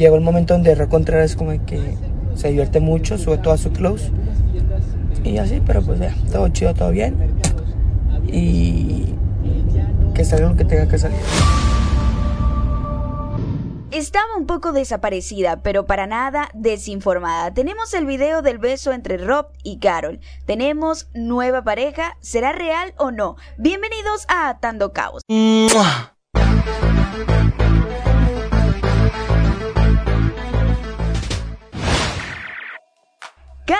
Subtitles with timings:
[0.00, 1.96] Llegó el momento donde Rock Contreras como que
[2.36, 4.12] se divierte mucho, sube toda su close.
[5.24, 7.16] Y así, pero pues ya, todo chido, todo bien.
[8.28, 9.06] Y
[10.14, 11.18] que salga lo que tenga que salir.
[13.90, 17.52] Estaba un poco desaparecida, pero para nada desinformada.
[17.52, 20.20] Tenemos el video del beso entre Rob y Carol.
[20.46, 22.16] Tenemos nueva pareja.
[22.20, 23.34] ¿Será real o no?
[23.56, 25.22] Bienvenidos a Atando Caos.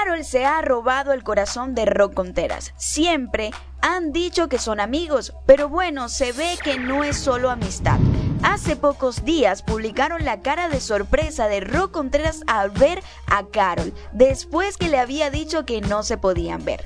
[0.09, 2.73] Carol se ha robado el corazón de Rock Conteras.
[2.79, 3.51] Siempre
[3.83, 7.99] han dicho que son amigos, pero bueno, se ve que no es solo amistad.
[8.43, 13.93] Hace pocos días publicaron la cara de sorpresa de Rock Contreras al ver a Carol,
[14.13, 16.83] después que le había dicho que no se podían ver.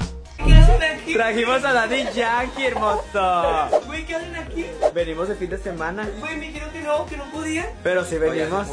[1.12, 3.84] Trajimos a Daddy Yankee, hermoso.
[3.87, 4.67] Güey, ¿qué hacen aquí?
[4.93, 6.09] Venimos el fin de semana.
[6.19, 7.69] Güey, me dijeron que no, que no podían.
[7.84, 8.67] Pero si venimos.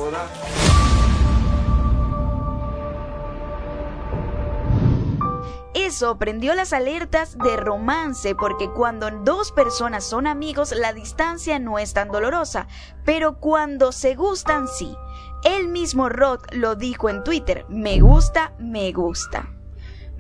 [5.75, 11.77] Eso prendió las alertas de romance porque cuando dos personas son amigos la distancia no
[11.77, 12.67] es tan dolorosa,
[13.05, 14.95] pero cuando se gustan sí.
[15.43, 19.58] El mismo Rod lo dijo en Twitter, me gusta, me gusta.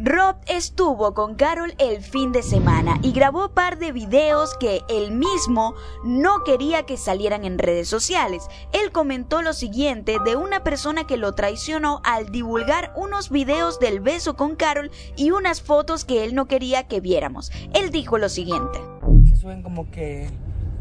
[0.01, 5.11] Rob estuvo con Carol el fin de semana y grabó par de videos que él
[5.11, 5.75] mismo
[6.05, 8.47] no quería que salieran en redes sociales.
[8.71, 13.99] Él comentó lo siguiente de una persona que lo traicionó al divulgar unos videos del
[13.99, 17.51] beso con Carol y unas fotos que él no quería que viéramos.
[17.73, 18.79] Él dijo lo siguiente.
[19.27, 20.29] Se suben como que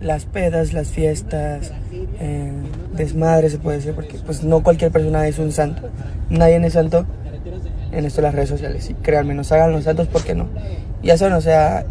[0.00, 1.72] las pedas, las fiestas,
[2.20, 2.52] eh,
[2.92, 5.90] desmadre se puede decir, porque pues no cualquier persona es un santo.
[6.30, 7.04] Nadie es santo
[7.98, 8.88] en esto de las redes sociales.
[8.90, 10.46] Y créanme, nos hagan los santos porque no.
[11.02, 11.84] Y eso no sea,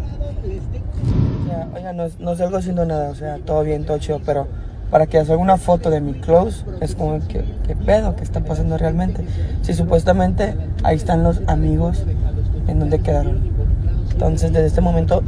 [1.74, 4.46] oiga, no, no salgo haciendo nada, o sea, todo bien, todo chido, pero
[4.90, 8.16] para que haga una foto de mi close, es como, ¿qué, qué pedo?
[8.16, 9.22] ¿Qué está pasando realmente?
[9.62, 12.04] Si supuestamente ahí están los amigos
[12.66, 13.50] en donde quedaron.
[14.10, 15.22] Entonces, desde este momento,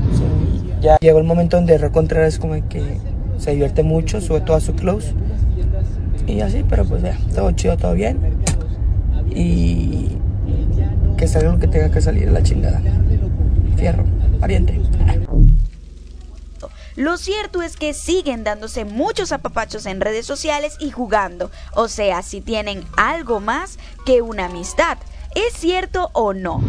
[0.80, 2.82] ya llegó el momento donde Rock Contreras como que
[3.38, 5.12] se divierte mucho, sube toda su close.
[6.26, 8.18] Y así, pero pues ya, todo chido, todo bien.
[9.30, 9.99] Y
[11.20, 12.80] que salga lo que tenga que salir, la chingada.
[13.76, 14.06] Fierro,
[14.40, 14.80] pariente.
[16.96, 22.22] Lo cierto es que siguen dándose muchos apapachos en redes sociales y jugando, o sea,
[22.22, 24.96] si tienen algo más que una amistad.
[25.34, 26.62] ¿Es cierto o no?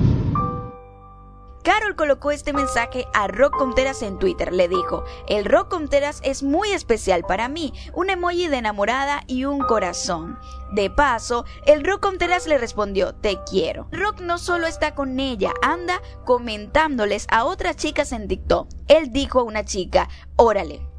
[1.63, 4.51] Carol colocó este mensaje a Rock Conteras en Twitter.
[4.51, 9.45] Le dijo, el Rock Conteras es muy especial para mí, un emoji de enamorada y
[9.45, 10.39] un corazón.
[10.71, 13.87] De paso, el Rock Conteras le respondió, te quiero.
[13.91, 18.67] Rock no solo está con ella, anda comentándoles a otras chicas en TikTok.
[18.87, 20.90] Él dijo a una chica, órale,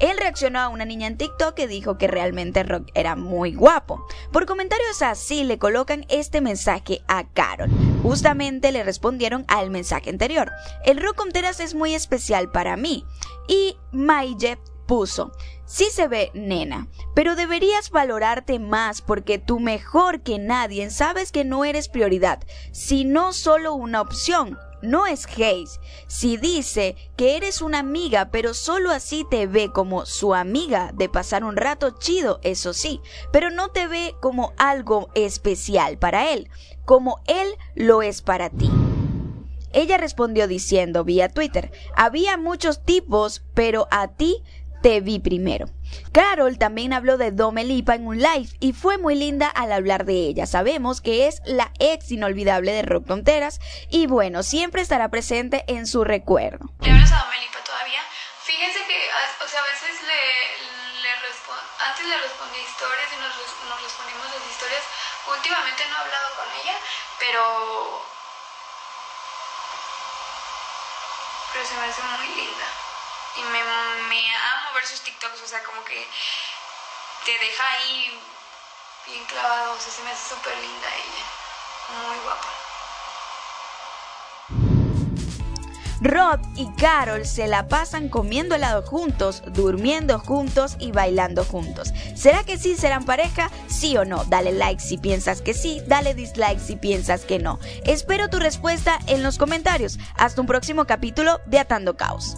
[0.00, 4.06] él reaccionó a una niña en TikTok que dijo que realmente Rock era muy guapo.
[4.32, 7.70] Por comentarios así le colocan este mensaje a Carol.
[8.02, 10.52] Justamente le respondieron al mensaje anterior.
[10.84, 13.04] El Rock Conteras es muy especial para mí.
[13.48, 15.32] Y Mayje puso,
[15.66, 21.44] sí se ve nena, pero deberías valorarte más porque tú mejor que nadie sabes que
[21.44, 22.42] no eres prioridad,
[22.72, 25.80] sino solo una opción no es Hayes.
[26.06, 31.08] Si dice que eres una amiga, pero solo así te ve como su amiga de
[31.08, 33.00] pasar un rato chido, eso sí,
[33.32, 36.50] pero no te ve como algo especial para él,
[36.84, 38.70] como él lo es para ti.
[39.72, 44.42] Ella respondió diciendo vía Twitter, había muchos tipos, pero a ti
[44.82, 45.66] te vi primero.
[46.12, 50.14] Carol también habló de Domelipa en un live y fue muy linda al hablar de
[50.14, 50.46] ella.
[50.46, 55.86] Sabemos que es la ex inolvidable de Rock Tonteras y bueno, siempre estará presente en
[55.86, 56.70] su recuerdo.
[56.80, 58.00] ¿Le hablas a Domelipa todavía?
[58.42, 58.98] Fíjense que
[59.44, 61.08] o sea, a veces le, le
[61.88, 63.32] antes le respondí historias y nos,
[63.68, 64.82] nos respondimos las historias.
[65.28, 66.76] Últimamente no he hablado con ella,
[67.18, 68.02] pero
[71.52, 72.87] pero se me hace muy linda
[73.38, 76.06] y me, amo ver sus TikToks, o sea, como que
[77.24, 78.20] te deja ahí
[79.06, 82.48] bien clavado, o sea, se me hace súper linda ella, muy guapa.
[86.00, 91.92] Rod y Carol se la pasan comiendo helado juntos, durmiendo juntos y bailando juntos.
[92.14, 93.50] ¿Será que sí serán pareja?
[93.66, 94.24] ¿Sí o no?
[94.24, 97.58] Dale like si piensas que sí, dale dislike si piensas que no.
[97.84, 99.98] Espero tu respuesta en los comentarios.
[100.14, 102.36] Hasta un próximo capítulo de Atando Caos.